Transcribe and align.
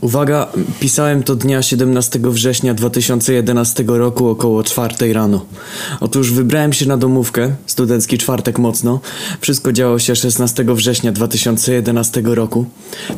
Uwaga, 0.00 0.46
pisałem 0.80 1.22
to 1.22 1.36
dnia 1.36 1.62
17 1.62 2.20
września 2.22 2.74
2011 2.74 3.84
roku 3.86 4.28
około 4.28 4.62
4 4.62 5.12
rano. 5.12 5.44
Otóż 6.00 6.32
wybrałem 6.32 6.72
się 6.72 6.86
na 6.86 6.96
domówkę, 6.96 7.54
studencki 7.66 8.18
czwartek 8.18 8.58
mocno. 8.58 9.00
Wszystko 9.40 9.72
działo 9.72 9.98
się 9.98 10.16
16 10.16 10.64
września 10.68 11.12
2011 11.12 12.22
roku. 12.24 12.66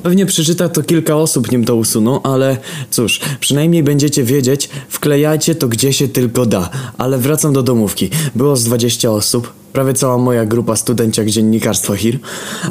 Pewnie 0.03 0.27
przeczyta 0.27 0.69
to 0.69 0.83
kilka 0.83 1.17
osób, 1.17 1.53
nim 1.53 1.65
to 1.65 1.77
usuną, 1.77 2.23
ale 2.23 2.57
cóż, 2.91 3.21
przynajmniej 3.41 3.83
będziecie 3.83 4.25
wiedzieć, 4.25 4.69
wklejajcie 4.89 5.55
to 5.55 5.69
gdzie 5.69 5.93
się 5.93 6.09
tylko 6.09 6.47
da. 6.47 6.71
Ale 6.99 7.19
wracam 7.19 7.53
do 7.53 7.63
domówki. 7.63 8.11
Było 8.35 8.57
z 8.57 8.65
20 8.65 9.11
osób, 9.11 9.60
Prawie 9.73 9.95
cała 9.95 10.19
moja 10.19 10.47
grupa 10.47 10.77
studenciak 10.77 11.31
dziennikarstwa 11.31 11.97
HIR. 11.97 12.19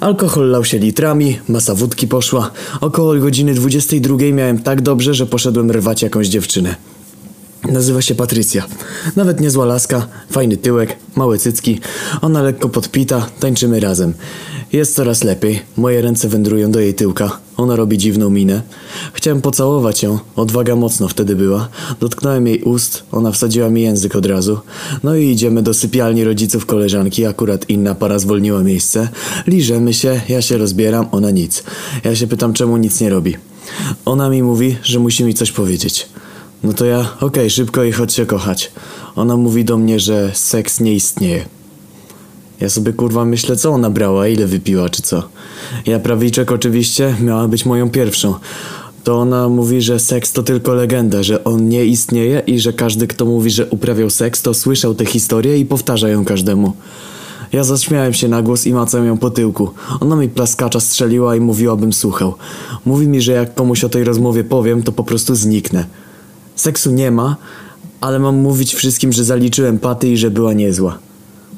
Alkohol 0.01 0.49
lał 0.49 0.65
się 0.65 0.79
litrami, 0.79 1.39
masa 1.47 1.75
wódki 1.75 2.07
poszła. 2.07 2.51
Około 2.81 3.15
godziny 3.15 3.53
22 3.53 4.17
miałem 4.33 4.59
tak 4.59 4.81
dobrze, 4.81 5.13
że 5.13 5.25
poszedłem 5.25 5.71
rwać 5.71 6.01
jakąś 6.01 6.27
dziewczynę. 6.27 6.75
Nazywa 7.71 8.01
się 8.01 8.15
Patrycja. 8.15 8.65
Nawet 9.15 9.39
niezła 9.39 9.65
laska, 9.65 10.07
fajny 10.31 10.57
tyłek, 10.57 10.95
małe 11.15 11.37
cycki. 11.37 11.79
Ona 12.21 12.41
lekko 12.41 12.69
podpita, 12.69 13.27
tańczymy 13.39 13.79
razem. 13.79 14.13
Jest 14.73 14.95
coraz 14.95 15.23
lepiej, 15.23 15.61
moje 15.77 16.01
ręce 16.01 16.29
wędrują 16.29 16.71
do 16.71 16.79
jej 16.79 16.93
tyłka. 16.93 17.39
Ona 17.59 17.75
robi 17.75 17.97
dziwną 17.97 18.29
minę. 18.29 18.61
Chciałem 19.13 19.41
pocałować 19.41 20.03
ją, 20.03 20.19
odwaga 20.35 20.75
mocno 20.75 21.07
wtedy 21.07 21.35
była. 21.35 21.69
Dotknąłem 21.99 22.47
jej 22.47 22.63
ust, 22.63 23.03
ona 23.11 23.31
wsadziła 23.31 23.69
mi 23.69 23.81
język 23.81 24.15
od 24.15 24.25
razu. 24.25 24.59
No 25.03 25.15
i 25.15 25.29
idziemy 25.29 25.63
do 25.63 25.73
sypialni 25.73 26.23
rodziców 26.23 26.65
koleżanki, 26.65 27.25
akurat 27.25 27.69
inna 27.69 27.95
para 27.95 28.19
zwolniła 28.19 28.63
miejsce. 28.63 29.09
Liżemy 29.47 29.93
się, 29.93 30.21
ja 30.29 30.41
się 30.41 30.57
rozbieram, 30.57 31.07
ona 31.11 31.31
nic. 31.31 31.63
Ja 32.03 32.15
się 32.15 32.27
pytam, 32.27 32.53
czemu 32.53 32.77
nic 32.77 33.01
nie 33.01 33.09
robi. 33.09 33.35
Ona 34.05 34.29
mi 34.29 34.43
mówi, 34.43 34.77
że 34.83 34.99
musi 34.99 35.23
mi 35.23 35.33
coś 35.33 35.51
powiedzieć. 35.51 36.07
No 36.63 36.73
to 36.73 36.85
ja, 36.85 37.09
okej, 37.21 37.49
szybko 37.49 37.83
i 37.83 37.91
chodź 37.91 38.13
się 38.13 38.25
kochać. 38.25 38.71
Ona 39.15 39.37
mówi 39.37 39.65
do 39.65 39.77
mnie, 39.77 39.99
że 39.99 40.31
seks 40.33 40.79
nie 40.79 40.93
istnieje. 40.93 41.58
Ja 42.61 42.69
sobie 42.69 42.93
kurwa 42.93 43.25
myślę, 43.25 43.55
co 43.55 43.69
ona 43.71 43.89
brała, 43.89 44.27
ile 44.27 44.47
wypiła, 44.47 44.89
czy 44.89 45.01
co. 45.01 45.23
Ja 45.85 45.99
prawiczek 45.99 46.51
oczywiście, 46.51 47.15
miała 47.21 47.47
być 47.47 47.65
moją 47.65 47.89
pierwszą. 47.89 48.35
To 49.03 49.15
ona 49.19 49.49
mówi, 49.49 49.81
że 49.81 49.99
seks 49.99 50.31
to 50.31 50.43
tylko 50.43 50.73
legenda, 50.73 51.23
że 51.23 51.43
on 51.43 51.69
nie 51.69 51.85
istnieje 51.85 52.41
i 52.47 52.59
że 52.59 52.73
każdy, 52.73 53.07
kto 53.07 53.25
mówi, 53.25 53.49
że 53.49 53.65
uprawiał 53.65 54.09
seks, 54.09 54.41
to 54.41 54.53
słyszał 54.53 54.95
tę 54.95 55.05
historię 55.05 55.57
i 55.57 55.65
powtarza 55.65 56.09
ją 56.09 56.25
każdemu. 56.25 56.73
Ja 57.51 57.63
zaśmiałem 57.63 58.13
się 58.13 58.27
na 58.27 58.41
głos 58.41 58.67
i 58.67 58.73
macam 58.73 59.05
ją 59.05 59.17
po 59.17 59.29
tyłku. 59.29 59.69
Ona 59.99 60.15
mi 60.15 60.29
plaskacza 60.29 60.79
strzeliła 60.79 61.35
i 61.35 61.39
mówiła, 61.39 61.75
bym 61.75 61.93
słuchał. 61.93 62.33
Mówi 62.85 63.07
mi, 63.07 63.21
że 63.21 63.31
jak 63.31 63.55
komuś 63.55 63.83
o 63.83 63.89
tej 63.89 64.03
rozmowie 64.03 64.43
powiem, 64.43 64.83
to 64.83 64.91
po 64.91 65.03
prostu 65.03 65.35
zniknę. 65.35 65.85
Seksu 66.55 66.91
nie 66.91 67.11
ma, 67.11 67.35
ale 68.01 68.19
mam 68.19 68.35
mówić 68.35 68.73
wszystkim, 68.73 69.13
że 69.13 69.23
zaliczyłem 69.23 69.79
paty 69.79 70.09
i 70.09 70.17
że 70.17 70.31
była 70.31 70.53
niezła. 70.53 70.99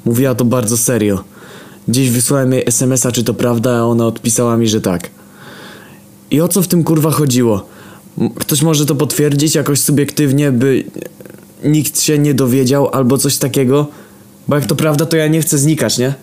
Mówiła 0.06 0.36
to 0.36 0.46
bardzo 0.46 0.78
serio. 0.78 1.24
Dziś 1.88 2.10
wysłałem 2.10 2.54
jej 2.54 2.64
smsa, 2.68 3.12
czy 3.12 3.24
to 3.24 3.34
prawda, 3.34 3.72
a 3.78 3.84
ona 3.84 4.08
odpisała 4.08 4.58
mi, 4.58 4.68
że 4.68 4.82
tak. 4.82 5.10
I 6.32 6.42
o 6.42 6.48
co 6.48 6.62
w 6.62 6.68
tym 6.68 6.84
kurwa 6.84 7.12
chodziło? 7.12 7.68
Ktoś 8.36 8.62
może 8.62 8.86
to 8.86 8.96
potwierdzić 8.96 9.56
jakoś 9.56 9.80
subiektywnie, 9.80 10.52
by 10.52 10.84
nikt 11.64 12.02
się 12.02 12.20
nie 12.20 12.34
dowiedział 12.34 12.90
albo 12.90 13.18
coś 13.18 13.38
takiego? 13.38 13.88
Bo 14.48 14.56
jak 14.56 14.66
to 14.66 14.76
prawda, 14.76 15.06
to 15.06 15.18
ja 15.18 15.28
nie 15.28 15.42
chcę 15.42 15.58
znikać, 15.58 15.98
nie? 15.98 16.14